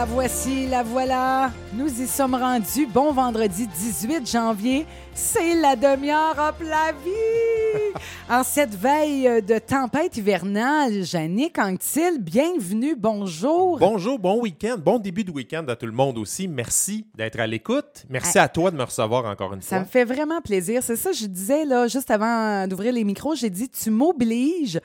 [0.00, 1.52] la voici, la voilà.
[1.74, 2.86] Nous y sommes rendus.
[2.86, 4.86] Bon vendredi 18 janvier.
[5.12, 8.00] C'est la demi-heure hop la vie.
[8.30, 13.78] en cette veille de tempête hivernale, Jannick Anctil, bienvenue, bonjour.
[13.78, 16.48] Bonjour, bon week-end, bon début de week-end à tout le monde aussi.
[16.48, 18.06] Merci d'être à l'écoute.
[18.08, 19.76] Merci à toi de me recevoir encore une fois.
[19.76, 20.82] Ça me fait vraiment plaisir.
[20.82, 24.80] C'est ça, je disais là, juste avant d'ouvrir les micros, j'ai dit, tu m'obliges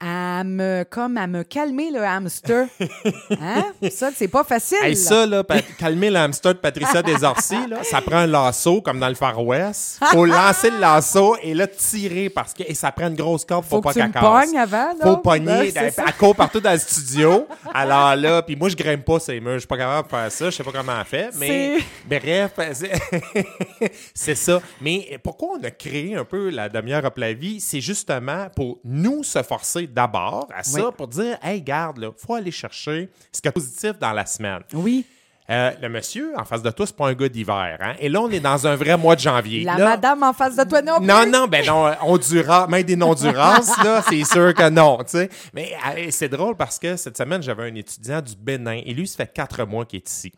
[0.00, 2.66] à me, comme à me calmer le hamster.
[3.42, 3.64] Hein?
[3.90, 4.78] Ça, c'est pas facile.
[4.82, 5.42] Hey, ça, là,
[5.78, 9.42] calmer le hamster de Patricia Desorcy, là, ça prend un lasso comme dans le Far
[9.44, 9.98] West.
[10.10, 13.64] Faut lancer le lasso et là, tirer parce que et ça prend une grosse corde.
[13.64, 14.22] Faut, Faut pas qu'elle le casse.
[14.22, 14.88] pognes avant.
[14.88, 14.94] Là.
[15.02, 15.72] Faut pogner.
[15.74, 17.46] Elle, court partout dans le studio.
[17.72, 19.54] Alors là, puis moi, je grimpe pas ces murs.
[19.54, 20.44] Je suis pas capable de faire ça.
[20.46, 21.30] Je sais pas comment elle fait.
[21.38, 21.78] Mais
[22.08, 22.52] bref,
[24.14, 24.60] c'est- ça.
[24.80, 27.60] Mais pourquoi on a créé un peu la demi-heure up la vie?
[27.60, 30.92] C'est justement pour nous se forcer d'abord à ça, Oui.
[30.96, 34.60] pour dire, hey, garde, là, faut aller chercher ce qui est positif dans la semaine.
[34.72, 35.04] Oui.
[35.48, 37.76] Euh, le monsieur en face de toi, c'est pas un gars d'hiver.
[37.80, 37.94] Hein?
[37.98, 39.64] Et là, on est dans un vrai mois de janvier.
[39.64, 41.06] La Là- madame en face de toi non plus?
[41.08, 45.28] non, non, ben non, Honduras, même des non-durances, là, c'est sûr que non, tu sais.
[45.52, 49.08] Mais euh, c'est drôle parce que cette semaine, j'avais un étudiant du Bénin et lui,
[49.08, 50.32] ça fait quatre mois qu'il est ici.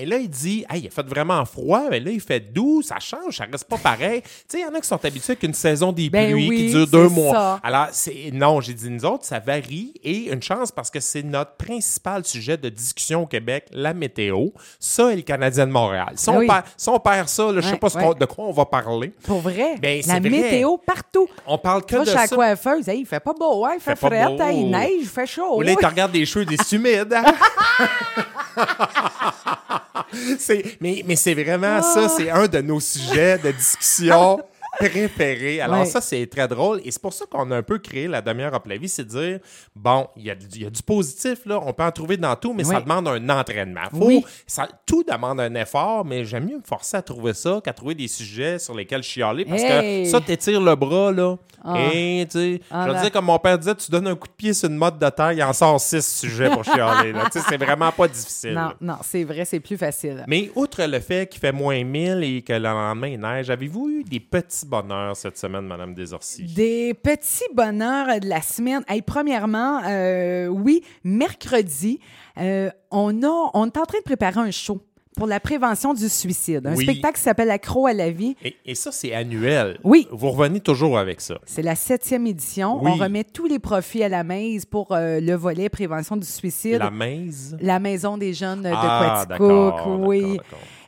[0.00, 2.80] Et là, il dit, hey, il a fait vraiment froid, mais là, il fait doux,
[2.80, 4.22] ça change, ça reste pas pareil.
[4.48, 6.48] Tu sais, il y en a qui sont habitués avec une saison des Ben pluies
[6.48, 7.60] oui, qui dure deux mois.
[7.62, 11.22] Alors, c'est non, j'ai dit, nous autres, ça varie et une chance parce que c'est
[11.22, 14.48] notre principal sujet de discussion au Québec, la météo.
[14.78, 16.12] Ça et le Canadien de Montréal.
[16.16, 16.46] Si, Ah on, oui.
[16.46, 18.14] perd, si on perd ça, là, je sais Ouais, pas ce ouais.
[18.18, 19.12] de quoi on va parler.
[19.24, 19.76] Pour vrai.
[19.80, 20.30] Ben, la vrai.
[20.30, 21.28] météo partout.
[21.46, 22.34] On parle que Moi, de je suis ça.
[22.34, 22.88] coiffeuse.
[22.88, 23.72] Hey, il fait pas beau, hein?
[23.76, 25.56] Il fait, Fait hein, il neige, il fait chaud.
[25.58, 27.14] Ou là, tu regardes des cheveux, des humides.
[30.38, 34.40] C'est- mais mais c'est vraiment ça, c'est un de nos sujets de discussion
[35.60, 35.84] Alors Ouais.
[35.86, 36.80] ça, c'est très drôle.
[36.84, 39.04] Et c'est pour ça qu'on a un peu créé la demi-heure up la vie, c'est
[39.04, 39.38] de dire,
[39.74, 42.16] bon, il y, a, du- il y a du positif, là, on peut en trouver
[42.16, 43.80] dans tout, mais ça demande un entraînement.
[43.90, 44.24] Faut, Oui.
[44.46, 47.94] ça, tout demande un effort, mais j'aime mieux me forcer à trouver ça qu'à trouver
[47.94, 50.04] des sujets sur lesquels chialer, parce Hey!
[50.04, 51.36] que ça, t'étires le bras, là.
[51.62, 51.76] Ah.
[51.92, 53.02] Et, tu sais, Ah je veux là.
[53.02, 55.08] dire, comme mon père disait, tu donnes un coup de pied sur une mode de
[55.10, 57.12] terre, il en sort six sujets pour chialer.
[57.12, 57.24] là.
[57.30, 58.54] Tu sais, c'est vraiment pas difficile.
[58.54, 58.74] Non, là.
[58.80, 60.24] non, c'est vrai, c'est plus facile.
[60.26, 63.90] Mais outre le fait qu'il fait moins 1000 et que le lendemain il neige, avez-vous
[63.90, 66.44] eu des petits bonheurs cette semaine, Madame Desorcy?
[66.44, 68.82] Des petits bonheurs de la semaine.
[68.88, 72.00] Hey, premièrement, euh, oui, mercredi,
[72.38, 74.80] euh, on, a, on est en train de préparer un show
[75.16, 76.66] pour la prévention du suicide.
[76.66, 76.84] Un Oui.
[76.84, 78.36] spectacle qui s'appelle Accro à la vie.
[78.44, 79.78] Et, et ça, c'est annuel.
[79.82, 80.06] Oui.
[80.12, 81.38] Vous revenez toujours avec ça.
[81.44, 82.78] C'est la septième édition.
[82.82, 82.92] Oui.
[82.92, 86.78] On remet tous les profits à la maison pour euh, le volet prévention du suicide.
[86.78, 87.56] La maise?
[87.60, 90.38] La maison des jeunes de Ah, Quaticook, oui.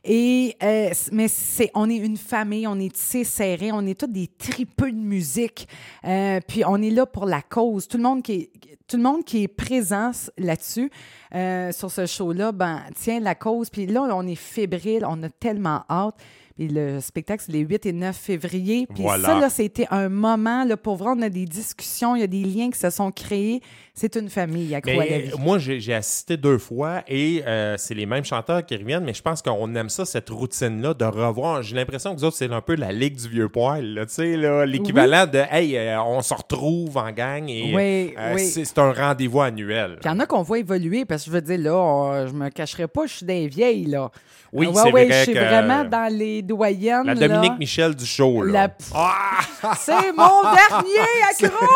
[0.04, 4.06] Et euh, mais c'est on est une famille, on est tissés serrés, on est tous
[4.06, 5.68] des tripeux de musique.
[6.04, 7.86] Euh, puis on est là pour la cause.
[7.86, 8.50] Tout le monde qui est
[8.88, 10.90] tout le monde qui est présent là-dessus
[11.34, 13.70] euh, sur ce show-là, ben tient la cause.
[13.70, 16.16] Puis là, on est fébrile, on a tellement hâte.
[16.56, 18.86] Puis le spectacle, c'est les 8 et 9 février.
[18.92, 19.26] Puis Voilà.
[19.28, 22.26] ça, là, c'était un moment, là, pour vrai, on a des discussions, il y a
[22.26, 23.60] des liens qui se sont créés.
[23.94, 25.04] C'est une famille à Croix
[25.38, 29.20] moi, j'ai assisté deux fois et euh, c'est les mêmes chanteurs qui reviennent, mais je
[29.22, 31.62] pense qu'on aime ça, cette routine-là, de revoir.
[31.62, 34.14] J'ai l'impression que vous autres, c'est un peu la ligue du vieux poil, là, tu
[34.14, 38.44] sais, là, l'équivalent de Hey, euh, on se retrouve en gang et Oui, euh, oui.
[38.46, 39.98] c'est un rendez-vous annuel.
[40.02, 42.32] Il y en a qu'on voit évoluer, parce que je veux dire, là, on- je
[42.32, 44.10] me cacherai pas, je suis des vieilles, là.
[44.54, 47.28] Oui, Ah, c'est ouais, vrai Je suis que- vraiment dans les doyennes, La là.
[47.28, 48.52] Dominique Michel du show, là.
[48.52, 49.74] La- Ah!
[49.78, 51.66] C'est mon dernier accro!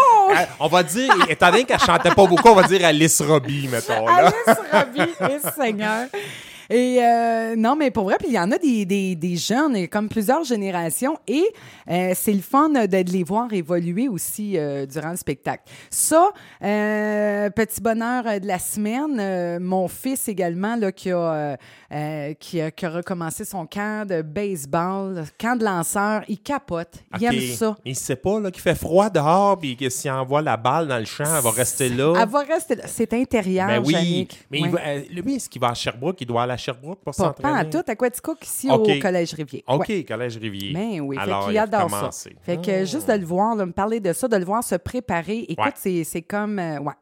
[0.61, 4.07] On va dire, étant donné qu'elle chantait pas beaucoup, on va dire Alice Robbie, mettons.
[4.07, 4.27] Là.
[4.27, 6.07] Alice Robbie, et Seigneur.
[6.71, 9.87] Et euh, non, mais pour vrai, puis il y en a des, des, des jeunes,
[9.89, 11.45] comme plusieurs générations, et
[11.91, 15.63] euh, c'est le fun de, de les voir évoluer aussi euh, durant le spectacle.
[15.91, 21.57] Ça, petit bonheur de la semaine, mon fils également, là, qui, a,
[22.41, 27.25] qui, a, qui a recommencé son camp de baseball, camp de lanceur, il capote, il
[27.25, 27.77] aime ça.
[27.85, 31.05] Il sait pas qu'il fait froid dehors, puis que s'il envoie la balle dans le
[31.05, 32.15] champ, elle va rester là.
[32.21, 32.85] Elle va rester là.
[32.87, 34.47] C'est intérieur, Ben oui, Jannick.
[34.51, 34.69] mais Ouais.
[35.09, 36.21] il va- lui, est-ce qu'il va à Sherbrooke?
[36.21, 37.53] Il doit aller à Sherbrooke pour Pas, s'entraîner?
[37.53, 39.65] pas à tout, à Quaticook, ici au Collège Rivier.
[39.67, 40.05] OK, Ouais.
[40.05, 40.73] Collège Rivier.
[40.73, 42.11] Ben oui, Alors, fait il a adore ça.
[42.43, 42.85] Fait que Ah.
[42.85, 45.75] juste de le voir, là, me parler de ça, de le voir se préparer, écoute,
[45.85, 46.05] Ouais.
[46.05, 46.59] c'est, comme...
[46.59, 46.95] euh, ouais.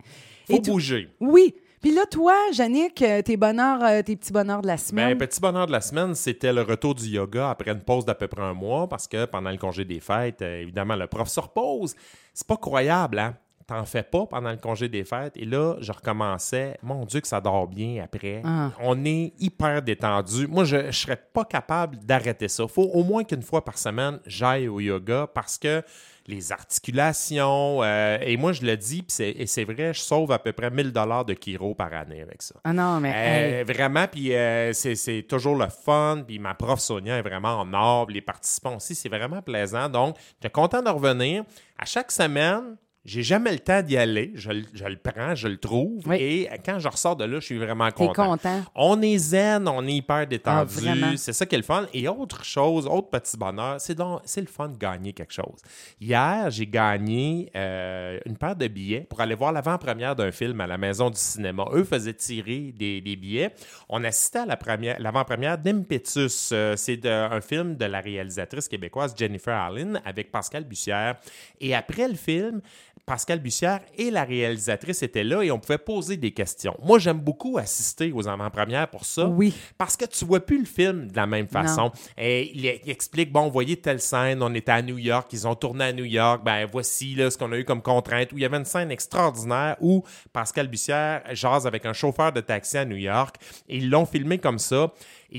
[0.47, 1.09] Faut Et bouger.
[1.21, 1.55] Oui.
[1.81, 5.19] Puis là, toi, Jannick, euh, tes bonheurs, euh, tes petits bonheurs de la Ben, semaine?
[5.19, 8.27] petit bonheur de la semaine, c'était le retour du yoga après une pause d'à peu
[8.27, 11.41] près un mois parce que pendant le congé des fêtes, euh, évidemment, le prof se
[11.41, 11.95] repose.
[12.33, 13.35] C'est pas croyable, hein?
[13.67, 15.37] T'en fais pas pendant le congé des fêtes.
[15.37, 16.77] Et là, je recommençais.
[16.83, 18.43] Mon Dieu, que ça dort bien après.
[18.45, 18.71] Ah.
[18.81, 20.47] On est hyper détendu.
[20.47, 22.69] Moi, je, je serais pas capable d'arrêter ça.
[22.69, 25.83] Faut au moins qu'une fois par semaine, j'aille au yoga parce que
[26.27, 27.83] les articulations.
[27.83, 30.93] euh, et moi, je le dis, et c'est vrai, je sauve à peu près 1000
[30.93, 32.55] dollars de chiro par année avec ça.
[32.65, 33.11] Ah non, mais.
[33.11, 33.55] hey.
[33.61, 36.23] Euh, Vraiment, puis euh, c'est- c'est toujours le fun.
[36.27, 38.07] Puis ma prof Sonia est vraiment en or.
[38.11, 39.89] Les participants aussi, c'est vraiment plaisant.
[39.89, 41.45] Donc, je suis content de revenir.
[41.79, 44.33] À chaque semaine, j'ai jamais le temps d'y aller.
[44.35, 46.01] Je, le- je le prends, je le trouve.
[46.07, 46.17] Oui.
[46.17, 48.31] Et quand je ressors de là, je suis vraiment content.
[48.31, 48.63] content?
[48.75, 50.75] On est zen, on est hyper Ah, détendu.
[50.75, 51.13] vraiment?
[51.17, 51.87] c'est ça qui est le fun.
[51.93, 55.61] Et autre chose, autre petit bonheur, c'est donc c'est le fun de gagner quelque chose.
[56.01, 60.67] Hier, j'ai gagné euh, une paire de billets pour aller voir l'avant-première d'un film à
[60.67, 61.67] la Maison du cinéma.
[61.73, 63.51] Eux faisaient tirer des, des billets.
[63.89, 66.51] On assistait à la première, l'avant-première d'Impetus.
[66.53, 71.17] Euh, c'est un film de la réalisatrice québécoise Jennifer Allen avec Pascal Bussière.
[71.61, 72.61] Et après le film,
[73.07, 76.77] Pascal Bussière et la réalisatrice étaient là et on pouvait poser des questions.
[76.83, 79.27] Moi, j'aime beaucoup assister aux avant-premières pour ça.
[79.27, 79.55] Oui.
[79.77, 81.93] Parce que tu vois plus le film de la même façon.
[82.17, 85.47] Et il, il explique, bon, vous voyez telle scène, on était à New York, ils
[85.47, 88.39] ont tourné à New York, ben voici là, ce qu'on a eu comme contrainte, où
[88.39, 90.03] il y avait une scène extraordinaire où
[90.33, 93.37] Pascal Bussière jase avec un chauffeur de taxi à New York
[93.69, 94.93] et ils l'ont filmé comme ça.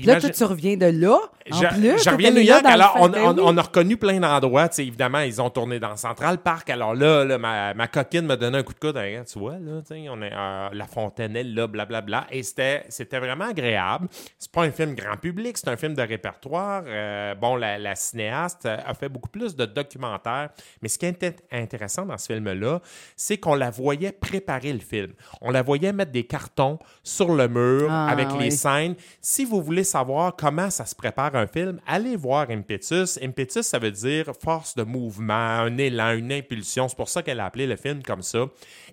[0.04, 1.18] Là, toi, tu reviens de là.
[1.50, 3.40] En je, plus, je reviens de New York, alors on, on- oui.
[3.42, 4.68] on a reconnu plein d'endroits.
[4.78, 6.68] Évidemment, ils ont tourné dans Central Park.
[6.70, 8.96] Alors là, là, ma, ma coquine me donnait un coup de coude.
[8.96, 12.26] Regarde, tu vois, là, on est à La Fontanelle, là, blablabla.
[12.30, 12.82] Et c'était
[13.12, 14.08] vraiment agréable.
[14.38, 16.82] C'est pas un film grand public, c'est un film de répertoire.
[16.86, 20.50] Euh, bon, la, la cinéaste a fait beaucoup plus de documentaires.
[20.82, 22.80] Mais ce qui est intéressant dans ce film-là,
[23.16, 25.12] c'est qu'on la voyait préparer le film.
[25.40, 28.52] On la voyait mettre des cartons sur le mur Ah, avec les oui.
[28.52, 28.94] scène.
[29.20, 33.18] Si vous voulez savoir comment ça se prépare un film, allez voir Impetus.
[33.22, 36.88] Impetus, ça veut dire force de mouvement, un élan, une impulsion.
[36.88, 38.44] C'est pour ça qu'elle a appelé le film comme ça.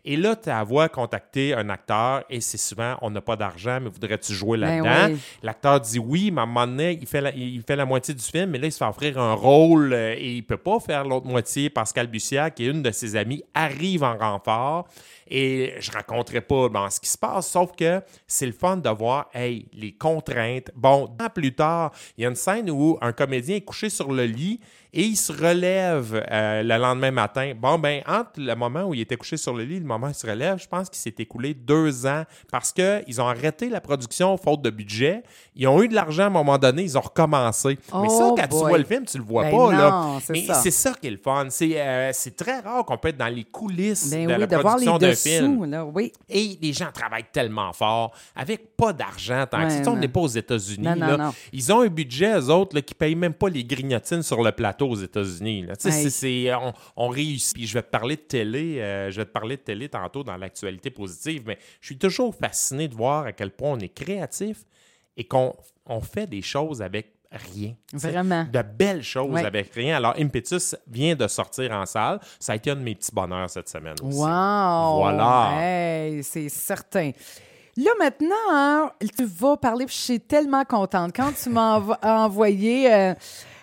[0.05, 3.35] Et là, tu as à voir contacter un acteur et c'est souvent on n'a pas
[3.35, 5.13] d'argent, mais voudrais-tu jouer Ben là-dedans?
[5.13, 5.19] oui.
[5.41, 8.13] L'acteur dit oui, mais à un moment donné, il fait, la, il fait la moitié
[8.13, 10.79] du film, mais là, il se fait offrir un rôle euh, et il peut pas
[10.79, 11.69] faire l'autre moitié.
[11.69, 14.87] Pascal Bussière, qui est une de ses amies, arrive en renfort.
[15.29, 18.89] Et je raconterai pas bon, ce qui se passe, sauf que c'est le fun de
[18.89, 20.69] voir, hey, les contraintes.
[20.83, 24.25] Bon, plus tard, il y a une scène où un comédien est couché sur le
[24.25, 24.59] lit
[24.93, 27.53] et il se relève euh, le lendemain matin.
[27.59, 30.07] Bon, ben, entre le moment où il était couché sur le lit et le moment
[30.07, 33.69] où il se relève, je pense qu'il s'est écoulé deux ans parce qu'ils ont arrêté
[33.69, 35.23] la production faute de budget.
[35.55, 37.79] Ils ont eu de l'argent à un moment donné, ils ont recommencé.
[38.01, 39.57] Mais ça, Oh quand tu vois le film, tu le vois Ben pas.
[39.57, 40.19] non, là.
[40.29, 41.47] Mais c'est ça qui est le fun.
[41.49, 44.47] C'est euh, c'est très rare qu'on peut être dans les coulisses Ben de oui, la
[44.47, 45.65] de voir les production d'un film.
[45.65, 46.11] là, oui.
[46.29, 49.45] Et les gens travaillent tellement fort avec pas d'argent.
[49.49, 50.87] tant que Ouais, sais, on n'est pas aux États-Unis.
[51.51, 54.51] Ils ont un budget, eux autres, là, qui payent même pas les grignotines sur le
[54.51, 55.63] plateau aux États-Unis.
[55.63, 55.74] là.
[55.85, 56.09] Hey.
[56.12, 57.53] c'est- on, on réussit.
[57.56, 58.80] Puis je vais te parler de télé.
[58.80, 62.35] euh, je vais te parler de télé tantôt dans l'actualité positive, mais je suis toujours
[62.35, 64.63] fasciné de voir à quel point on est créatif
[65.18, 67.74] et qu'on on fait des choses avec rien.
[67.94, 68.45] Vraiment.
[68.51, 69.44] De belles choses Ouais.
[69.45, 69.97] avec rien.
[69.97, 72.19] Alors, Impetus vient de sortir en salle.
[72.39, 74.18] Ça a été un de mes petits bonheurs cette semaine aussi.
[74.19, 75.00] Wow!
[75.00, 75.51] Voilà.
[75.59, 77.12] Hey, c'est certain.
[77.75, 81.11] Là, maintenant, hein, tu vas parler, puis je suis tellement contente.
[81.15, 83.13] Quand tu m'as envo- envoyé euh,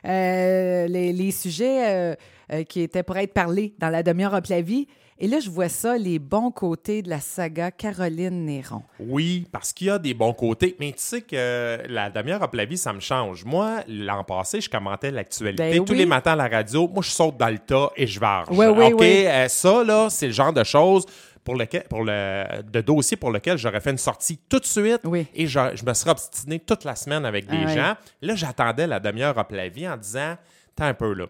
[0.04, 2.16] euh, les, les sujets
[2.52, 4.88] euh, qui étaient pour être parlés dans la demi-heure up la vie,
[5.22, 8.82] et là, je vois ça, les bons côtés de la saga Caroline Néron.
[8.98, 10.74] Oui, parce qu'il y a des bons côtés.
[10.80, 13.44] Mais tu sais que la demi-heure up la vie, ça me change.
[13.44, 16.88] Moi, l'an passé, je commentais l'actualité Ben tous les matins à la radio.
[16.88, 18.48] Moi, je saute dans le tas et je varge.
[18.50, 19.00] Oui, oui, OK?
[19.00, 19.26] oui.
[19.48, 21.04] Ça, là, c'est le genre de choses
[21.44, 25.00] pour lequel, pour le, de dossier pour lequel j'aurais fait une sortie tout de suite
[25.04, 25.26] Oui.
[25.34, 27.74] et je, je me serais obstiné toute la semaine avec des Ah oui.
[27.74, 27.94] gens.
[28.22, 30.36] Là, j'attendais la demi-heure up la vie en disant,
[30.76, 31.26] t'as un peu là.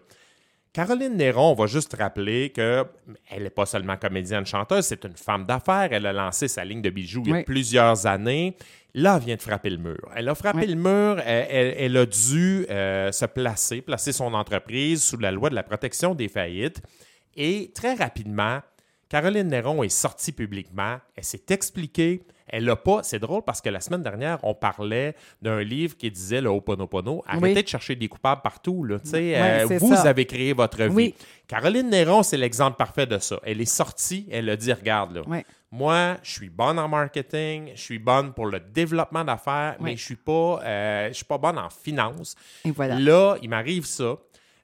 [0.73, 2.85] Caroline Néron, on va juste rappeler qu'elle
[3.39, 5.89] n'est pas seulement comédienne chanteuse, c'est une femme d'affaires.
[5.91, 7.43] Elle a lancé sa ligne de bijoux il y a Oui.
[7.43, 8.55] plusieurs années.
[8.93, 10.09] Là, elle vient de frapper le mur.
[10.15, 10.67] Elle a frappé Oui.
[10.67, 15.31] le mur, elle, elle- elle a dû euh, se placer, placer son entreprise sous la
[15.31, 16.81] loi de la protection des faillites.
[17.35, 18.59] Et très rapidement,
[19.11, 23.03] Caroline Néron est sortie publiquement, elle s'est expliquée, elle n'a pas.
[23.03, 27.21] C'est drôle parce que la semaine dernière, on parlait d'un livre qui disait le Ho'oponopono.
[27.27, 27.63] Arrêtez Oui.
[27.63, 28.85] de chercher des coupables partout.
[28.85, 28.99] Là.
[29.11, 29.35] Ouais,
[29.69, 30.03] euh, vous ça.
[30.03, 30.89] avez créé votre vie.
[30.93, 31.15] Oui.
[31.45, 33.37] Caroline Néron, c'est l'exemple parfait de ça.
[33.43, 35.41] Elle est sortie, elle a dit regarde, là,
[35.73, 40.03] moi, je suis bonne en marketing, je suis bonne pour le développement d'affaires, mais je
[40.05, 42.35] suis pas, euh, je suis pas bonne en finance.
[42.63, 42.97] Et voilà.
[42.97, 44.15] Là, il m'arrive ça.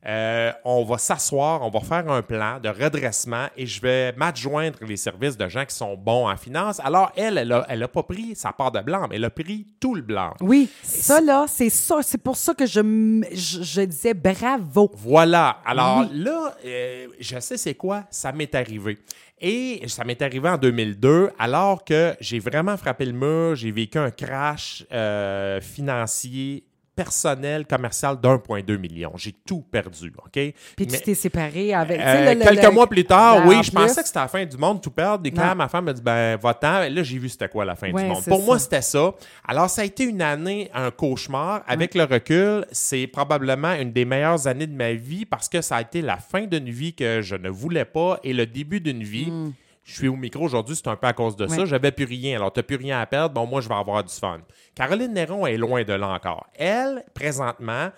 [0.08, 4.78] Euh, on va s'asseoir, on va faire un plan de redressement et je vais m'adjoindre
[4.88, 6.80] les services de gens qui sont bons en finance.
[6.82, 9.30] Alors, elle, elle a, elle a pas pris sa part de blanc, mais elle a
[9.30, 10.34] pris tout le blanc.
[10.40, 11.98] Oui, ça, là, c'est ça.
[12.04, 14.90] C'est pour ça que je, m- je, je disais bravo.
[14.96, 15.58] Voilà.
[15.66, 18.98] Alors là, euh, je sais c'est quoi, ça m'est arrivé.
[19.40, 24.00] Et ça m'est arrivé en 2002, alors que j'ai vraiment frappé le mur, j'ai vécu
[24.00, 26.64] un crash euh, financier
[26.98, 29.12] personnel commercial d'1,2 million.
[29.16, 30.32] J'ai tout perdu, OK?
[30.76, 32.00] Puis tu t'es séparé avec.
[32.02, 33.76] euh, le- le- quelques le- mois plus tard, Ben, oui, je plus.
[33.82, 35.26] pensais que c'était la fin du monde, tout perdre.
[35.28, 35.56] Et quand Non.
[35.56, 38.10] ma femme m'a dit, ben, va-t'en, là, j'ai vu c'était quoi la fin Ouais, du
[38.10, 38.24] monde.
[38.26, 39.12] Pour moi, c'était ça.
[39.48, 41.64] Alors, ça a été une année, un cauchemar.
[41.68, 45.78] Avec le recul, c'est probablement une des meilleures années de ma vie parce que ça
[45.78, 49.04] a été la fin d'une vie que je ne voulais pas et le début d'une
[49.04, 49.32] vie.
[49.88, 51.62] Je suis au micro aujourd'hui, c'est un peu à cause de ça.
[51.62, 51.66] Ouais.
[51.66, 52.36] J'avais plus rien.
[52.36, 53.34] Alors, tu plus rien à perdre.
[53.34, 54.42] Bon, moi, je vais avoir du fun.
[54.76, 56.46] Caroline Néron est loin de là encore.
[56.56, 57.90] Elle, présentement,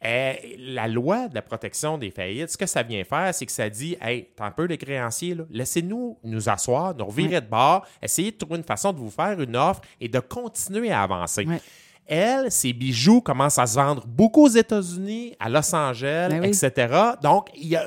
[0.00, 3.68] la loi de la protection des faillites, ce que ça vient faire, c'est que ça
[3.68, 8.30] dit Hey, t'as un peu les créanciers, laissez-nous nous asseoir, nous revirer de bord, essayez
[8.30, 11.44] de trouver une façon de vous faire une offre et de continuer à avancer.
[11.46, 11.60] Ouais.
[12.06, 16.48] Elle, ses bijoux commencent à se vendre beaucoup aux États-Unis, à Los Angeles, Ben oui.
[16.48, 16.94] etc.
[17.22, 17.78] Donc, il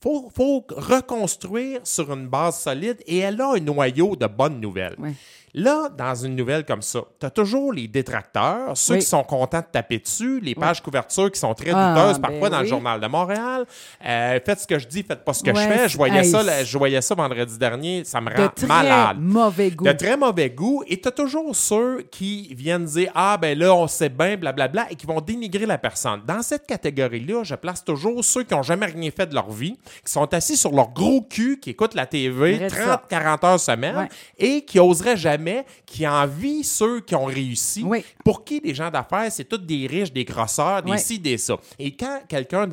[0.00, 4.94] faut, faut reconstruire sur une base solide et elle a un noyau de bonnes nouvelles.
[4.98, 5.14] Ouais.
[5.58, 8.98] Là, dans une nouvelle comme ça, tu as toujours les détracteurs, ceux Oui.
[9.00, 12.28] qui sont contents de taper dessus, les pages couvertures qui sont très Ah, douteuses ben
[12.28, 12.66] parfois dans le.
[12.66, 13.64] Journal de Montréal.
[14.04, 15.88] Euh, faites ce que je dis, faites pas ce que je fais.
[15.88, 19.70] Je voyais, hey, ça, je voyais ça vendredi dernier, ça me rend très malade mauvais
[19.70, 19.84] goût.
[19.86, 20.82] de très mauvais goût.
[20.88, 24.88] Et tu as toujours ceux qui viennent dire Ah, ben là, on sait bien, blablabla,
[24.90, 26.20] et qui vont dénigrer la personne.
[26.26, 29.78] Dans cette catégorie-là, je place toujours ceux qui n'ont jamais rien fait de leur vie,
[30.04, 33.02] qui sont assis sur leur gros cul, qui écoutent la TV Arrête ça.
[33.10, 34.08] 30-40 heures semaine Ouais.
[34.38, 35.45] et qui oseraient jamais,
[35.84, 37.82] qui envient ceux qui ont réussi.
[37.84, 38.04] Oui.
[38.24, 41.56] Pour qui les gens d'affaires, c'est tous des riches, des grosseurs, des ci, des ça.
[41.78, 42.72] Et quand quelqu'un de,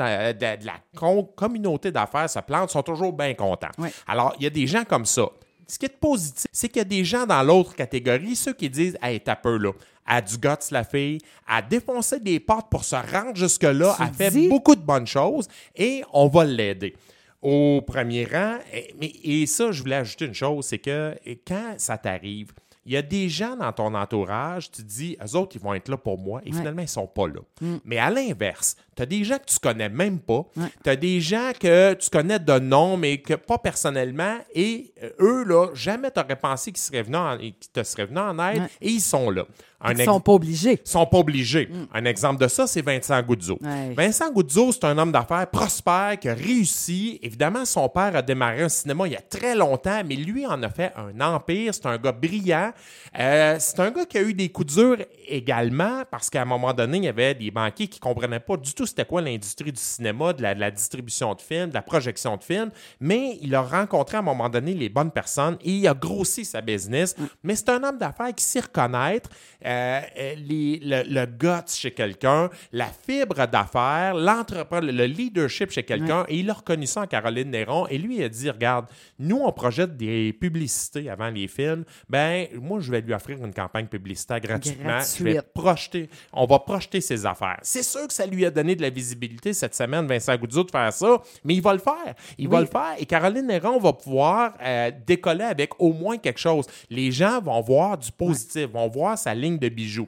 [0.66, 3.72] la con- communauté d'affaires se plante, ils sont toujours bien contents.
[4.08, 5.28] Alors, il y a des gens comme ça.
[5.68, 8.70] Ce qui est positif, c'est qu'il y a des gens dans l'autre catégorie, ceux qui
[8.70, 9.72] disent Hey, t'as peu là.
[10.06, 11.20] A du guts, la fille.
[11.48, 13.96] A défoncé des portes pour se rendre jusque-là.
[14.02, 14.50] Elle fait dis?
[14.50, 16.94] beaucoup de bonnes choses et on va l'aider.
[17.42, 21.14] Au premier rang, et, mais, et ça, je voulais ajouter une chose, c'est que
[21.48, 22.52] quand ça t'arrive,
[22.86, 25.74] il y a des gens dans ton entourage, tu te dis, eux autres, ils vont
[25.74, 26.58] être là pour moi, et Ouais.
[26.58, 27.40] finalement, ils sont pas là.
[27.86, 30.68] Mais à l'inverse, tu as des gens que tu connais même pas, Ouais.
[30.84, 35.10] tu as des gens que tu connais de nom, mais que pas personnellement, et euh,
[35.20, 38.40] eux, là, jamais tu aurais pensé qu'ils seraient venus en- qu'ils te seraient venus en
[38.50, 38.70] aide, Ouais.
[38.82, 39.44] et ils sont là.
[39.86, 40.80] Un Ils ex- sont pas obligés.
[40.86, 41.68] sont pas obligés.
[41.94, 43.58] Un exemple de ça, c'est Vincent Goudzo.
[43.62, 43.94] Ouais.
[43.94, 47.20] Vincent Goudzo, c'est un homme d'affaires prospère qui a réussi.
[47.22, 50.64] Évidemment, son père a démarré un cinéma il y a très longtemps, mais lui en
[50.64, 51.74] a fait un empire.
[51.74, 52.72] C'est un gars brillant.
[53.20, 54.98] Euh, c'est un gars qui a eu des coups durs
[55.28, 58.74] également parce qu'à un moment donné, il y avait des banquiers qui comprenaient pas du
[58.74, 61.82] tout c'était quoi l'industrie du cinéma, de la, de la distribution de films, de la
[61.82, 65.72] projection de films, mais il a rencontré à un moment donné les bonnes personnes et
[65.72, 67.16] il a grossi sa business.
[67.44, 69.30] Mais c'est un homme d'affaires qui sait reconnaître
[69.66, 75.84] euh, euh, les- le, le guts chez quelqu'un, la fibre d'affaires, l'entrepreneur, le leadership chez
[75.84, 78.86] quelqu'un, et il a reconnu ça en Caroline Néron, et lui il a dit, regarde,
[79.20, 83.54] nous on projette des publicités avant les films, ben moi je vais lui offrir une
[83.54, 87.60] campagne publicitaire gratuitement, je vais projeter, on va projeter ses affaires.
[87.62, 90.72] C'est sûr que ça lui a donné de la visibilité cette semaine, Vincent Goudzot, de
[90.72, 92.16] faire ça, mais il va le faire.
[92.38, 92.64] Il va Oui.
[92.64, 92.96] le faire.
[93.00, 96.66] Et Caroline Néron va pouvoir euh, décoller avec au moins quelque chose.
[96.90, 100.08] Les gens vont voir du positif, vont voir sa ligne de bijoux.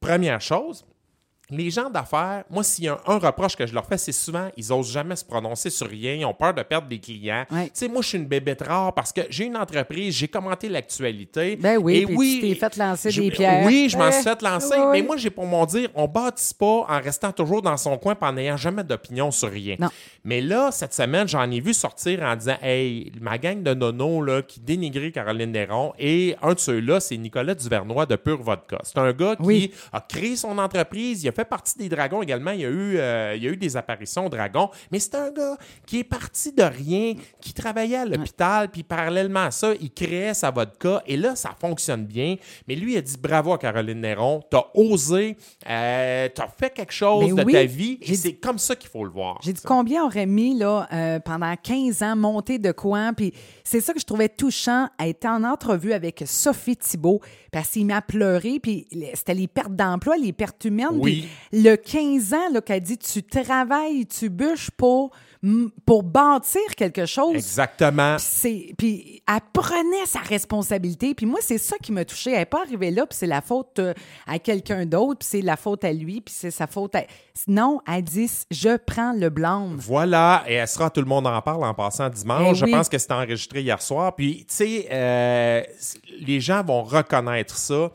[0.00, 0.84] Première chose,
[1.52, 4.12] les gens d'affaires, moi, s'il y a un, un reproche que je leur fais, c'est
[4.12, 7.44] souvent, ils osent jamais se prononcer sur rien, ils ont peur de perdre des clients.
[7.50, 7.66] Ouais.
[7.66, 10.68] Tu sais, moi, je suis une bébête rare parce que j'ai une entreprise, j'ai commenté
[10.68, 11.56] l'actualité.
[11.56, 13.64] Ben oui, Et tu t'es fait lancer je- des pierres.
[13.66, 14.86] Oui, je m'en suis fait lancer, oui.
[14.92, 18.14] mais moi, j'ai pour mon dire, on bâtit pas en restant toujours dans son coin
[18.20, 19.76] et en n'ayant jamais d'opinion sur rien.
[19.78, 19.88] Non.
[20.24, 24.22] Mais là, cette semaine, j'en ai vu sortir en disant Hey, ma gang de nonos
[24.22, 28.78] là, qui dénigrait Caroline Néron, et un de ceux-là, c'est Nicolas Duvernois de Pure Vodka.
[28.84, 29.72] C'est un gars qui Oui.
[29.92, 32.96] a créé son entreprise, il a fait partie des Dragons également, il y a eu,
[32.98, 35.56] euh, il y a eu des apparitions Dragons, mais c'est un gars
[35.86, 40.34] qui est parti de rien, qui travaillait à l'hôpital, puis parallèlement à ça, il créait
[40.34, 42.36] sa vodka, et là, ça fonctionne bien.
[42.68, 45.36] Mais lui, il a dit bravo à Caroline Néron, t'as osé,
[45.68, 48.90] euh, t'as fait quelque chose Mais de oui, ta vie, et c'est comme ça qu'il
[48.90, 49.38] faut le voir.
[49.42, 53.12] J'ai dit combien aurait mis là, euh, pendant 15 ans monter de quoi.
[53.16, 53.32] Puis
[53.64, 54.88] c'est ça que je trouvais touchant.
[54.98, 57.20] Elle était en entrevue avec Sophie Thibault
[57.50, 58.58] parce qu'il m'a pleuré.
[58.60, 60.88] Puis c'était les pertes d'emploi, les pertes humaines.
[60.92, 61.21] Oui.
[61.52, 65.10] Le 15 ans qu'elle dit tu travailles, tu bûches pour,
[65.84, 67.34] pour bâtir quelque chose.
[67.34, 68.16] Exactement.
[68.78, 71.14] Puis elle prenait sa responsabilité.
[71.14, 72.30] Puis moi, c'est ça qui m'a touchée.
[72.30, 73.92] Elle n'est pas arrivée là, puis c'est la faute euh,
[74.26, 77.02] à quelqu'un d'autre, puis c'est la faute à lui, puis c'est sa faute à...
[77.48, 81.40] Non, elle dit «Je prends le blâme Voilà, et elle sera Tout le monde en
[81.42, 82.62] parle en passant dimanche.
[82.62, 84.14] Eh Je pense que c'était enregistré hier soir.
[84.14, 85.62] Puis, tu sais, euh,
[86.20, 87.90] les gens vont reconnaître ça.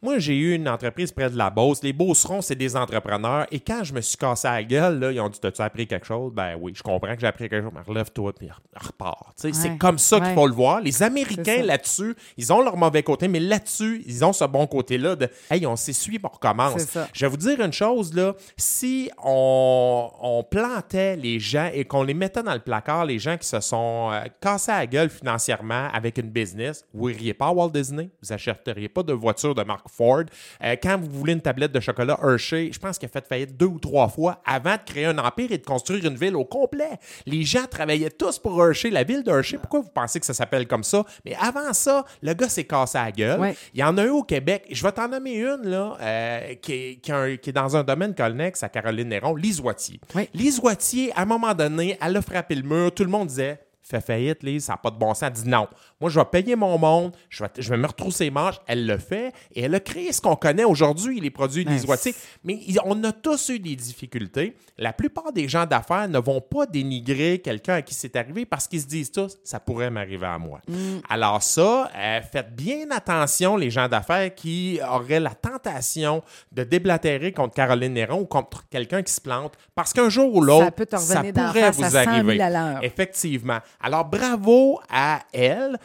[0.00, 1.82] Moi, j'ai eu une entreprise près de la Beauce.
[1.82, 3.46] Les Beaucerons, c'est des entrepreneurs.
[3.50, 6.06] Et quand je me suis cassé la gueule, là, ils ont dit T'as-tu appris quelque
[6.06, 6.32] chose?
[6.32, 9.32] Ben oui, je comprends que j'ai appris quelque chose, mais relève-toi puis repars.
[9.36, 10.80] C'est comme ça qu'il faut le voir.
[10.80, 15.16] Les Américains, là-dessus, ils ont leur mauvais côté, mais là-dessus, ils ont ce bon côté-là
[15.16, 16.86] de Hey, on s'essuie, on recommence.
[17.12, 18.34] Je vais vous dire une chose, là.
[18.56, 23.36] Si on, on plantait les gens et qu'on les mettait dans le placard, les gens
[23.36, 27.52] qui se sont euh, cassés la gueule financièrement avec une business, vous iriez pas à
[27.52, 30.24] Walt Disney, vous achèteriez pas de voiture de marque Ford.
[30.64, 33.56] Euh, quand vous voulez une tablette de chocolat Hershey, je pense qu'il a fait faillite
[33.56, 36.44] deux ou trois fois avant de créer un empire et de construire une ville au
[36.44, 36.90] complet.
[37.26, 39.58] Les gens travaillaient tous pour Hershey, la ville d'Hershey.
[39.58, 41.04] Pourquoi vous pensez que ça s'appelle comme ça?
[41.24, 43.40] Mais avant ça, le gars s'est cassé la gueule.
[43.40, 43.56] Ouais.
[43.74, 44.66] Il y en a eu au Québec.
[44.70, 47.76] Je vais t'en nommer une, là, euh, qui, est, qui, a un- qui est dans
[47.76, 50.00] un domaine connexe à Caroline Néron, Lise Wattier.
[50.34, 52.92] Lise Wattier, à un moment donné, elle a frappé le mur.
[52.94, 55.22] Tout le monde disait Fais faillite, Lise, ça n'a pas de bon sens.
[55.22, 55.66] Elle dit non.
[55.98, 58.56] Moi, je vais payer mon monde, je vais, je vais me retrousser les manches.
[58.66, 62.14] Elle le fait et elle a créé ce qu'on connaît aujourd'hui, les produits Ben, Wattier.
[62.44, 64.56] Mais on a tous eu des difficultés.
[64.76, 68.68] La plupart des gens d'affaires ne vont pas dénigrer quelqu'un à qui c'est arrivé parce
[68.68, 70.60] qu'ils se disent tous ça pourrait m'arriver à moi.
[71.08, 77.32] Alors, ça, euh, faites bien attention, les gens d'affaires qui auraient la tentation de déblatérer
[77.32, 81.22] contre Caroline Néron ou contre quelqu'un qui se plante parce qu'un jour ou l'autre, Ça
[81.22, 82.34] peut pourrait vous à 100 000 arriver.
[82.82, 83.58] Effectivement.
[83.80, 85.78] Alors, bravo à elle.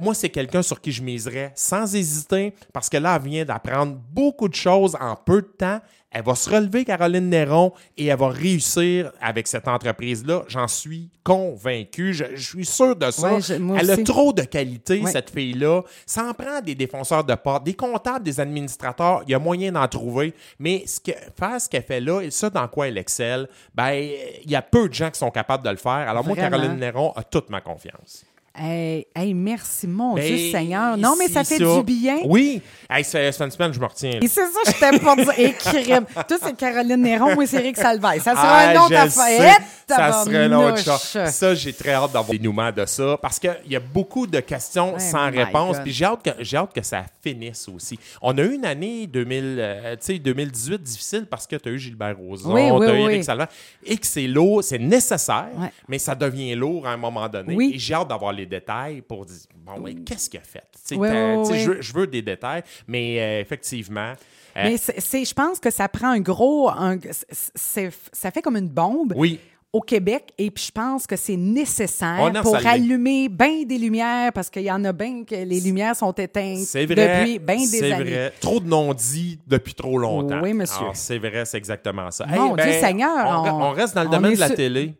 [0.00, 3.96] Moi, c'est quelqu'un sur qui je miserais sans hésiter parce que là, elle vient d'apprendre
[4.10, 5.80] beaucoup de choses en peu de temps.
[6.12, 10.44] Elle va se relever, Caroline Néron, et elle va réussir avec cette entreprise-là.
[10.48, 12.14] J'en suis convaincu.
[12.14, 13.34] Je, je suis sûr de ça.
[13.34, 15.10] Ouais, je- moi elle a trop de qualité, Ouais.
[15.10, 15.82] cette fille-là.
[16.06, 19.24] Ça en prend des défenseurs de porte, des comptables, des administrateurs.
[19.26, 20.32] Il y a moyen d'en trouver.
[20.58, 23.90] Mais ce que, faire ce qu'elle fait là, et ça dans quoi elle excelle, ben,
[24.44, 26.08] il y a peu de gens qui sont capables de le faire.
[26.08, 26.36] Alors, moi.
[26.36, 28.24] Caroline Néron a toute ma confiance.
[28.58, 30.96] Hey, hey, merci, mon Ben, Dieu Seigneur.
[30.96, 32.18] Non, mais ça c'est fait du bien.
[32.24, 32.62] Oui.
[32.88, 34.12] Hey, ça fait ça fait une semaine, je me retiens.
[34.12, 34.18] là.
[34.22, 35.32] Et c'est ça, je t'aime pour dire.
[35.38, 36.06] Et crime.
[36.28, 38.20] Toi, c'est Caroline Néron, c'est Eric Salvaille.
[38.20, 39.58] Ça sera Ah, un autre affaire.
[39.88, 41.30] Ça serait une autre chose.
[41.30, 44.40] Ça, j'ai très hâte d'avoir le dénouement de ça parce qu'il y a beaucoup de
[44.40, 45.76] questions Oh sans my réponse.
[45.82, 47.98] Puis j'ai hâte, que, hâte que ça finisse aussi.
[48.22, 51.72] On a eu une année 2000, euh, tu sais, 2018 difficile parce que tu as
[51.72, 53.24] eu Gilbert Rozon, Oui, oui, tu as eu oui.
[53.84, 55.70] Et que c'est lourd, c'est nécessaire, Ouais.
[55.88, 57.54] mais ça devient lourd à un moment donné.
[57.54, 57.72] Oui.
[57.74, 60.64] Et j'ai hâte d'avoir les détails pour dire, bon, ouais, qu'est-ce qu'il a fait?
[60.82, 61.08] Sais, oui.
[61.08, 64.12] Je, veux- je veux des détails, mais euh, effectivement.
[64.56, 66.70] euh, Mais c'est, je pense que ça prend un gros.
[66.70, 66.96] un-
[67.30, 69.12] ça fait comme une bombe.
[69.16, 69.38] oui.
[69.72, 74.32] Au Québec, et puis je pense que c'est nécessaire Oh pour allumer bien des lumières,
[74.32, 76.86] parce qu'il y en a bien que les lumières sont éteintes vrai.
[76.86, 78.04] depuis bien des c'est années.
[78.10, 78.32] vrai.
[78.40, 80.40] Trop de non-dits depuis trop longtemps.
[80.42, 80.86] Oui, monsieur.
[80.94, 82.24] C'est vrai, c'est exactement ça.
[82.26, 84.94] Mon Dieu Seigneur, On, re- on- on reste dans le domaine de la télé.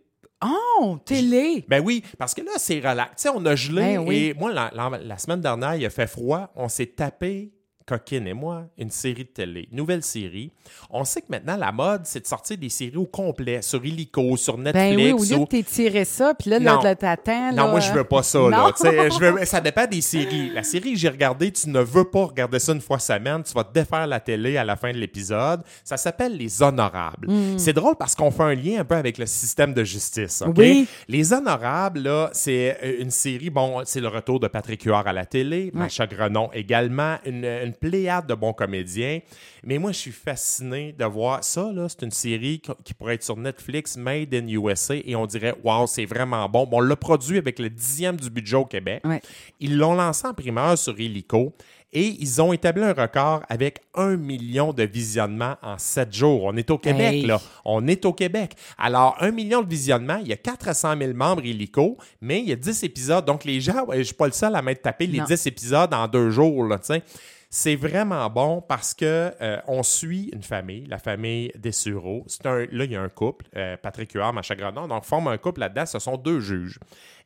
[0.45, 1.65] Oh, télé!
[1.69, 3.17] Ben oui, parce que là, c'est relax.
[3.17, 4.17] Tu sais, on a gelé Ben oui.
[4.17, 6.53] et moi, la, la- la semaine dernière, il a fait froid.
[6.57, 7.53] On s'est tapé,
[7.87, 10.51] Coquine et moi, une série de télé, nouvelle série.
[10.91, 14.37] On sait que maintenant, la mode, c'est de sortir des séries au complet, sur Illico,
[14.37, 14.97] sur Netflix.
[14.97, 16.81] Ben oui, au lieu ou- de t'étirer ça, puis là, Non.
[16.83, 17.53] là, t'attends.
[17.53, 18.73] Non, moi, je veux pas ça, là.
[18.83, 20.51] Je veux- ça dépend des séries.
[20.53, 23.43] La série que j'ai regardée, tu ne veux pas regarder ça une fois semaine.
[23.45, 25.63] Tu vas te défaire la télé à la fin de l'épisode.
[25.85, 27.29] Ça s'appelle Les Honorables.
[27.57, 30.43] C'est drôle parce qu'on fait un lien un peu avec le système de justice.
[30.45, 30.55] OK?
[30.59, 30.89] Oui.
[31.07, 35.13] Les Honorables, là, c'est euh, une série, bon, c'est le retour de Patrick Huard à
[35.13, 39.21] la télé, Macha Grenon également, une, une pléiade de bons comédiens.
[39.65, 41.89] Mais moi, je suis fasciné de voir ça, là.
[41.89, 45.87] C'est une série qui- pourrait être sur Netflix, Made in USA, et on dirait, waouh,
[45.87, 46.67] c'est vraiment bon.
[46.67, 49.03] Bon, on l'a produit avec le dixième du budget au Québec.
[49.05, 49.21] Ouais.
[49.61, 51.53] Ils l'ont lancé en primeur sur Illico.
[51.93, 56.43] Et ils ont établi un record avec un million de visionnements en sept jours.
[56.45, 57.23] On est au Québec, Hey.
[57.27, 57.41] là.
[57.65, 58.53] On est au Québec.
[58.77, 62.53] Alors, un million de visionnements, il y a 400 000 membres illico, mais il y
[62.53, 63.25] a 10 épisodes.
[63.25, 65.25] Donc, les gens, je suis pas le seul à m'être tapé les Non.
[65.25, 67.03] 10 épisodes en deux jours, là, tu sais.
[67.49, 72.25] C'est vraiment bon parce que euh, on suit une famille, la famille Dessureau.
[72.27, 74.89] C'est un, là, il y a un couple, euh, Patrick Huard, Macha Grenon.
[74.89, 75.87] Donc, forment un couple là-dedans.
[75.87, 76.79] Ce sont deux juges.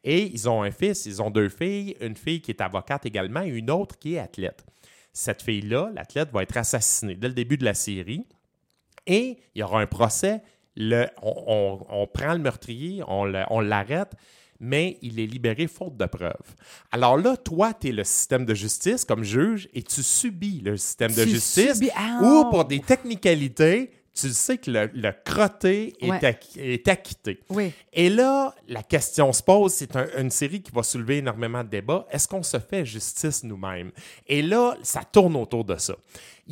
[0.04, 3.42] Et ils ont un fils, ils ont deux filles, une fille qui est avocate également
[3.42, 4.64] et une autre qui est athlète.
[5.12, 8.26] Cette fille-là, l'athlète, va être assassinée dès le début de la série.
[9.06, 10.42] Et il y aura un procès.
[10.76, 14.12] On, prend le meurtrier, on l'arrête,
[14.60, 16.54] mais il est libéré faute de preuves.
[16.92, 20.76] Alors là, toi, tu es le système de justice comme juge et tu subis le
[20.76, 22.20] système de justice subis- Ah!
[22.22, 26.18] ou pour des technicalités, tu sais que le, le crotté est, Ouais.
[26.18, 27.40] acqui- est acquitté.
[27.48, 27.72] Oui.
[27.92, 31.68] Et là, la question se pose, c'est un- une série qui va soulever énormément de
[31.70, 32.06] débats.
[32.10, 33.92] Est-ce qu'on se fait justice nous-mêmes?
[34.26, 35.94] Et là, ça tourne autour de ça.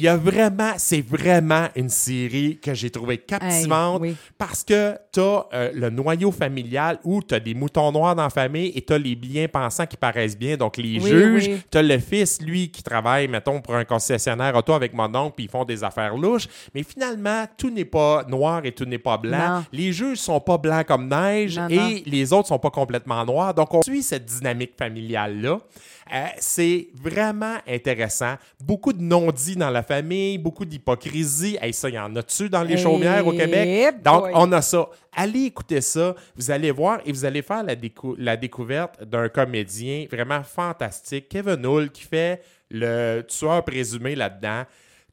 [0.01, 4.15] Il y a vraiment, c'est vraiment une série que j'ai trouvée captivante oui.
[4.39, 8.31] parce que tu as le noyau familial où tu as des moutons noirs dans la
[8.31, 11.49] famille et tu as les bien-pensants qui paraissent bien, donc les Oui, juges.
[11.49, 11.63] oui.
[11.69, 15.35] Tu as le fils, lui, qui travaille, mettons, pour un concessionnaire auto avec mon oncle,
[15.35, 16.47] puis ils font des affaires louches.
[16.77, 19.57] Mais finalement, tout n'est pas noir et tout n'est pas blanc.
[19.57, 19.65] Non.
[19.73, 21.91] Les juges sont pas blancs comme neige Non, et non.
[22.07, 23.53] les autres sont pas complètement noirs.
[23.53, 25.59] Donc, on suit cette dynamique familiale-là.
[26.11, 28.37] Euh, c'est vraiment intéressant.
[28.65, 31.59] Beaucoup de non-dits dans la famille, beaucoup d'hypocrisie.
[31.61, 33.97] Hey, ça, il y en a-tu dans les Eh chaumières au Québec?
[34.05, 34.33] Donc, boy.
[34.35, 34.89] on a ça.
[35.13, 36.15] Allez écouter ça.
[36.37, 41.29] Vous allez voir et vous allez faire la, décou- la découverte d'un comédien vraiment fantastique,
[41.29, 44.63] Kevin Hull, qui fait le tueur présumé là-dedans.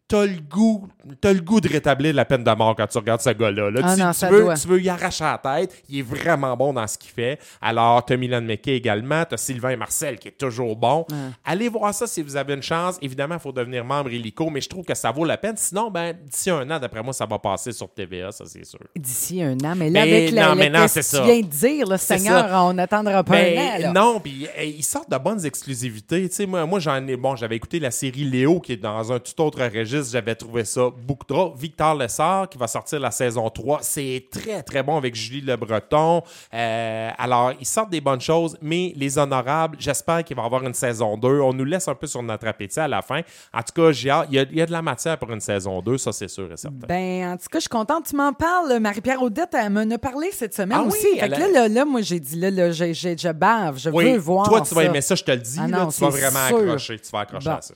[0.08, 0.88] T'as le goût,
[1.20, 3.72] t'as le goût de rétablir la peine de mort quand tu regardes ce gars-là.
[3.72, 5.82] Là, Ah tu, non, tu ça veux, tu veux y arracher la tête.
[5.90, 7.40] Il est vraiment bon dans ce qu'il fait.
[7.60, 9.24] Alors, t'as Milan McKay également.
[9.28, 11.08] T'as Sylvain Marcel qui est toujours bon.
[11.44, 12.98] Allez voir ça si vous avez une chance.
[13.02, 15.58] Évidemment, il faut devenir membre illico, mais je trouve que ça vaut la peine.
[15.58, 18.80] Sinon, ben, d'ici un an, d'après moi, ça va passer sur TVA, ça c'est sûr.
[18.96, 19.74] D'ici un an.
[19.76, 21.24] Mais là, Mais avec la, non, mais la- non, que tu ça.
[21.24, 22.64] viens de dire, C'est Seigneur, ça.
[22.64, 23.56] on n'attendra pas un an.
[23.56, 23.92] Ben, là.
[23.92, 26.30] non, puis ils sortent de bonnes exclusivités.
[26.46, 27.16] Moi, moi j'en ai.
[27.18, 29.62] Bon, j'avais écouté la série Léo qui est dans un tout autre
[30.04, 31.54] J'avais trouvé ça beaucoup trop.
[31.56, 33.80] Victor Lessard qui va sortir la saison 3.
[33.82, 36.22] C'est très, très bon avec Julie Le Breton.
[36.54, 40.64] Euh, alors, ils sortent des bonnes choses, mais les honorables, j'espère qu'il va y avoir
[40.64, 41.40] une saison 2.
[41.42, 43.22] On nous laisse un peu sur notre appétit à la fin.
[43.54, 44.10] En tout cas, j'ai.
[44.30, 46.28] Il y, a, il y a de la matière pour une saison 2, ça, c'est
[46.28, 46.86] sûr et certain.
[46.88, 48.06] Ben, en tout cas, je suis contente.
[48.10, 48.80] Tu m'en parles.
[48.80, 51.18] Marie-Pierre Audette, elle m'en a parlé cette semaine Ah oui, aussi.
[51.20, 53.78] Fait elle que a- là, là, là, moi, j'ai dit, là, là je bave.
[53.80, 54.48] Je oui, veux voir.
[54.48, 54.88] toi, tu vas ça.
[54.88, 55.58] aimer ça, je te le dis.
[55.60, 56.58] Ah là, tu vas vraiment sûr.
[56.58, 57.00] accrocher.
[57.00, 57.56] Tu vas accrocher Bon.
[57.56, 57.74] à ça.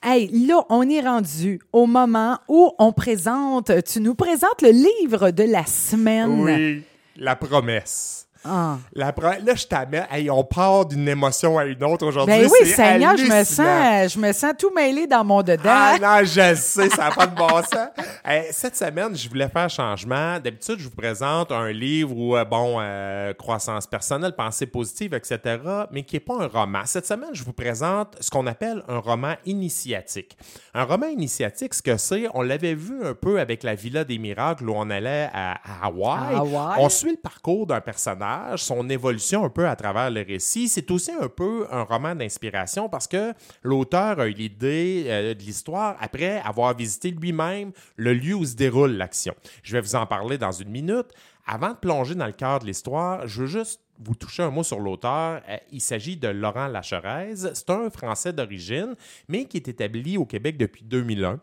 [0.00, 5.32] Hey, là, on est rendu au moment où on présente, tu nous présentes le livre
[5.32, 6.40] de la semaine.
[6.40, 6.82] Oui,
[7.16, 8.27] la promesse.
[8.44, 8.78] Ah.
[8.92, 10.06] La Là, je t'amène.
[10.10, 12.34] Hey, on part d'une émotion à une autre aujourd'hui.
[12.34, 15.62] Ben oui, Seigneur, je me sens, je me sens tout mêlé dans mon dedans.
[15.64, 17.88] Ah non, je sais, ça n'a pas de bon sens.
[18.24, 20.38] Hey, cette semaine, je voulais faire changement.
[20.38, 25.56] D'habitude, je vous présente un livre où, euh, bon, euh, croissance personnelle, pensée positive, etc.,
[25.90, 26.82] mais qui n'est pas un roman.
[26.84, 30.36] Cette semaine, je vous présente ce qu'on appelle un roman initiatique.
[30.74, 34.18] Un roman initiatique, ce que c'est, on l'avait vu un peu avec la Villa des
[34.18, 36.34] Miracles où on allait à, à Hawaï.
[36.34, 36.76] À Hawaï.
[36.78, 40.68] On suit le parcours d'un personnage, son évolution un peu à travers le récit.
[40.68, 45.40] C'est aussi un peu un roman d'inspiration parce que l'auteur a eu l'idée euh, de
[45.40, 49.34] l'histoire après avoir visité lui-même le lieu où se déroule l'action.
[49.62, 51.06] Je vais vous en parler dans une minute.
[51.46, 54.62] Avant de plonger dans le cœur de l'histoire, je veux juste vous toucher un mot
[54.62, 55.42] sur l'auteur.
[55.48, 57.34] Euh, il s'agit de Laurent Lacherez.
[57.54, 58.94] C'est un Français d'origine,
[59.28, 61.40] mais qui est établi au Québec depuis 2001.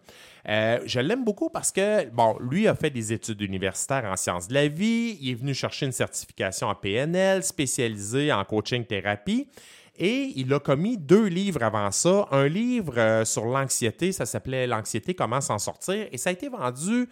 [0.47, 4.47] Euh, je l'aime beaucoup parce que, bon, lui a fait des études universitaires en sciences
[4.47, 5.17] de la vie.
[5.21, 9.47] Il est venu chercher une certification en PNL spécialisée en coaching thérapie.
[9.97, 12.27] Et il a commis deux livres avant ça.
[12.31, 16.07] Un livre euh, sur l'anxiété, ça s'appelait L'anxiété, comment s'en sortir.
[16.11, 17.07] Et ça a été vendu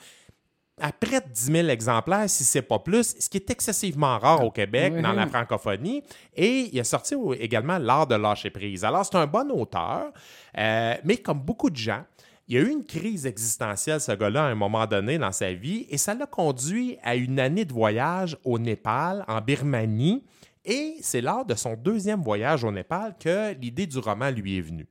[0.82, 4.43] à près de 10 000 exemplaires, si c'est pas plus, ce qui est excessivement rare
[4.43, 5.02] au Québec, Oui.
[5.04, 6.02] dans la francophonie.
[6.36, 8.84] Et il a sorti également L'art de lâcher prise.
[8.84, 10.12] Alors, c'est un bon auteur,
[10.58, 12.04] euh, mais comme beaucoup de gens,
[12.47, 15.53] il y a eu une crise existentielle, ce gars-là, à un moment donné dans sa
[15.53, 20.25] vie, et ça l'a conduit à une année de voyage au Népal, en Birmanie.
[20.65, 24.62] Et c'est lors de son deuxième voyage au Népal que l'idée du roman lui est
[24.62, 24.88] venue.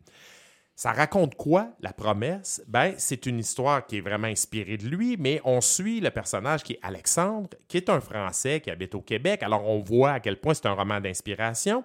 [0.75, 2.63] Ça raconte quoi, la promesse?
[2.67, 6.63] Ben, c'est une histoire qui est vraiment inspirée de lui, mais on suit le personnage
[6.63, 9.43] qui est Alexandre, qui est un Français qui habite au Québec.
[9.43, 11.85] Alors, on voit à quel point c'est un roman d'inspiration.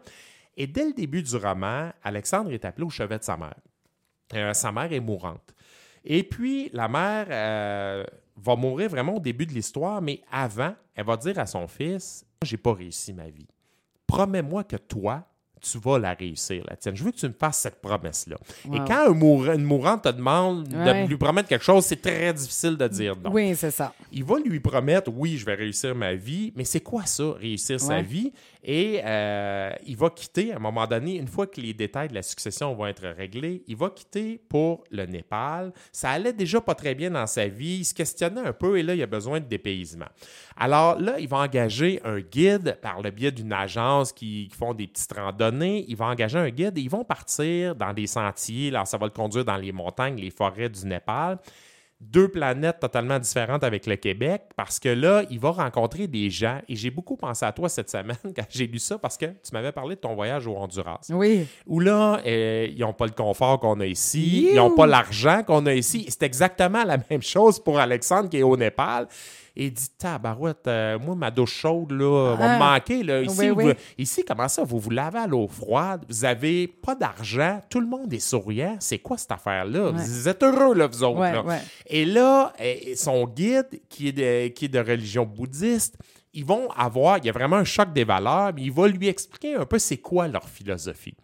[0.55, 3.59] Et dès le début du roman, Alexandre est appelé au chevet de sa mère.
[4.33, 5.53] Euh, sa mère est mourante.
[6.09, 8.05] Et puis, la mère euh,
[8.37, 12.25] va mourir vraiment au début de l'histoire, mais avant, elle va dire à son fils
[12.41, 13.47] J'ai pas réussi ma vie.
[14.07, 15.27] Promets-moi que toi,
[15.61, 16.95] tu vas la réussir, la tienne.
[16.95, 18.37] Je veux que tu me fasses cette promesse-là.
[18.73, 21.03] Et quand un mour- une mourante te demande Ouais.
[21.03, 23.31] de lui promettre quelque chose, c'est très difficile de dire non.
[23.31, 23.93] Oui, c'est ça.
[24.11, 27.79] Il va lui promettre, oui, je vais réussir ma vie, mais c'est quoi ça, réussir
[27.79, 28.31] sa vie?
[28.63, 32.15] Et euh, il va quitter, à un moment donné, une fois que les détails de
[32.15, 35.71] la succession vont être réglés, il va quitter pour le Népal.
[35.91, 38.83] Ça allait déjà pas très bien dans sa vie, il se questionnait un peu et
[38.83, 40.07] là, il a besoin de dépaysement.
[40.57, 44.73] Alors là, il va engager un guide par le biais d'une agence qui, qui font
[44.73, 45.46] des petites randonnées.
[45.51, 48.71] Il va engager un guide et ils vont partir dans des sentiers.
[48.71, 51.37] Là, ça va le conduire dans les montagnes, les forêts du Népal.
[51.99, 56.59] Deux planètes totalement différentes avec le Québec parce que là, il va rencontrer des gens.
[56.69, 59.51] Et j'ai beaucoup pensé à toi cette semaine quand j'ai lu ça parce que tu
[59.53, 60.99] m'avais parlé de ton voyage au Honduras.
[61.09, 61.47] Oui.
[61.65, 65.41] Où là, euh, ils n'ont pas le confort qu'on a ici, ils n'ont pas l'argent
[65.43, 66.05] qu'on a ici.
[66.09, 69.07] C'est exactement la même chose pour Alexandre qui est au Népal.
[69.59, 72.73] Et il dit Tabarouette, euh, moi, ma douche chaude, là, va me Ah.
[72.73, 73.01] manquer.
[73.01, 73.21] Là.
[73.23, 73.73] Ici, Oui, vous- oui.
[73.97, 77.87] ici, comment ça, vous vous lavez à l'eau froide, vous avez pas d'argent, tout le
[77.87, 78.75] monde est souriant.
[78.79, 79.85] C'est quoi cette affaire-là?
[79.85, 79.91] Ouais.
[79.93, 81.17] Vous êtes heureux, là, vous autres.
[81.19, 81.41] Ouais, là.
[81.43, 81.57] ouais.
[81.87, 85.97] Et là, euh, son guide, qui est, de, qui est de religion bouddhiste,
[86.33, 89.07] ils vont avoir, il y a vraiment un choc des valeurs, mais il va lui
[89.07, 91.15] expliquer un peu c'est quoi leur philosophie.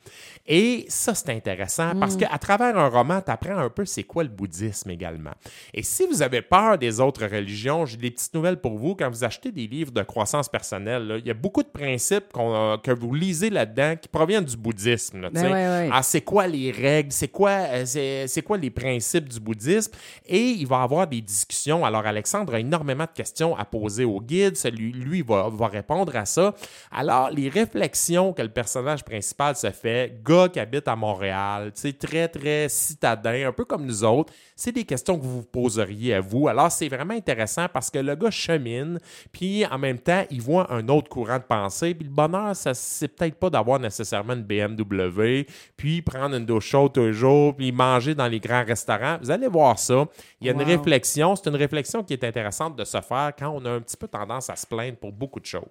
[0.45, 4.23] Et ça, c'est intéressant parce qu'à travers un roman, tu apprends un peu c'est quoi
[4.23, 5.31] le bouddhisme également.
[5.73, 8.93] Et si vous avez peur des autres religions, j'ai des petites nouvelles pour vous.
[8.93, 12.25] Quand vous achetez des livres de croissance personnelle, là, il y a beaucoup de principes
[12.33, 15.21] qu'on a- que vous lisez là-dedans qui proviennent du bouddhisme.
[15.21, 15.47] là, Ben sais.
[15.47, 15.89] ouais, ouais.
[15.93, 17.83] Ah, c'est quoi les règles, c'est quoi, euh,
[18.27, 19.93] c'est, quoi les principes du bouddhisme?
[20.27, 21.85] Et il va avoir des discussions.
[21.85, 24.57] Alors, Alexandre a énormément de questions à poser au guide.
[24.57, 26.53] Celui, lui, va, va répondre à ça.
[26.91, 31.93] Alors, les réflexions que le personnage principal se fait, gars qui habite à Montréal, sais,
[31.93, 36.15] très, très citadin, un peu comme nous autres, c'est des questions que vous vous poseriez
[36.15, 36.47] à vous.
[36.47, 38.99] Alors, c'est vraiment intéressant parce que le gars chemine,
[39.31, 41.93] puis en même temps, il voit un autre courant de pensée.
[41.93, 45.45] Puis le bonheur, ça, c'est peut-être pas d'avoir nécessairement une BMW,
[45.77, 49.17] puis prendre une douche chaude tous les jours, puis manger dans les grands restaurants.
[49.21, 50.05] Vous allez voir ça.
[50.41, 50.59] Il y a Wow.
[50.61, 51.35] une réflexion.
[51.35, 54.07] C'est une réflexion qui est intéressante de se faire quand on a un petit peu
[54.07, 55.61] tendance à se plaindre pour beaucoup de choses.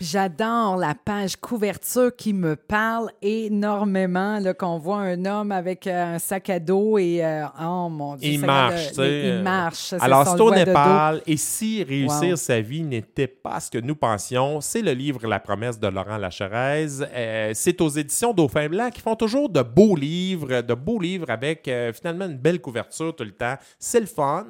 [0.00, 6.14] J'adore la page couverture qui me parle énormément, là, qu'on voit un homme avec euh,
[6.14, 9.22] un sac à dos et, euh, oh mon Dieu, Il marche, tu sais.
[9.28, 9.94] Il marche.
[10.00, 10.50] Alors, c'est au.
[10.54, 11.22] Népal.
[11.26, 12.36] Et si réussir Wow.
[12.36, 16.16] sa vie n'était pas ce que nous pensions, c'est le livre La promesse de Laurent
[16.16, 17.02] Lacheresse.
[17.14, 21.30] Euh, c'est aux éditions Dauphin Blanc qui font toujours de beaux livres, de beaux livres
[21.30, 23.56] avec euh, finalement une belle couverture tout le temps.
[23.78, 24.46] C'est le fun.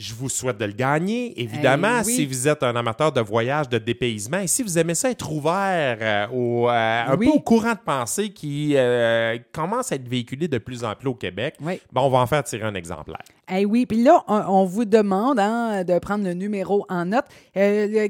[0.00, 1.38] Je vous souhaite de le gagner.
[1.42, 2.12] Évidemment, Eh oui.
[2.14, 5.30] si vous êtes un amateur de voyage, de dépaysement, et si vous aimez ça être
[5.32, 7.26] ouvert euh, au, euh, un Oui.
[7.26, 11.08] peu au courant de pensée qui euh, commence à être véhiculé de plus en plus
[11.08, 11.80] au Québec, Oui.
[11.92, 13.18] ben, on va en faire tirer un exemplaire.
[13.52, 17.24] Eh oui, puis là, on, on vous demande hein, de prendre le numéro en note.
[17.56, 18.08] Euh,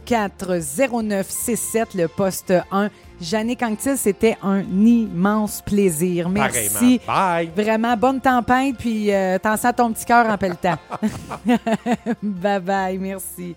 [0.07, 2.91] 819-804-0967, le poste 1.
[3.21, 6.29] Jannick Anctil, c'était un immense plaisir.
[6.29, 7.01] Merci.
[7.07, 7.51] Bye.
[7.55, 10.77] Vraiment, bonne tempête, puis euh, t'en sens ton petit cœur en pelletant.
[12.23, 13.55] bye bye, merci.